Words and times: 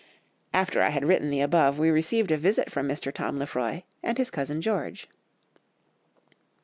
After 0.51 0.81
I 0.81 0.89
had 0.89 1.07
written 1.07 1.29
the 1.29 1.41
above 1.41 1.77
we 1.77 1.91
received 1.91 2.31
a 2.31 2.35
visit 2.37 2.71
from 2.71 2.87
Mr. 2.87 3.13
Tom 3.13 3.37
Lefroy 3.37 3.83
and 4.01 4.17
his 4.17 4.31
cousin 4.31 4.59
George." 4.59 5.07